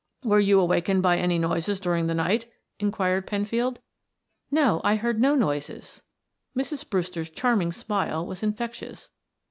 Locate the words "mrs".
6.57-6.89